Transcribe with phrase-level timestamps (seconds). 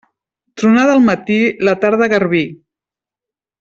[0.61, 1.37] Tronada al matí,
[1.69, 2.45] la tarda garbí.